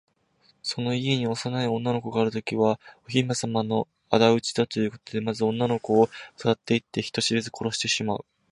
[0.63, 8.25] その家に幼い女の子があるときは、お姫さまのあだ討ちだというので、まず女の子をさらっていって、人知れず殺してしまう。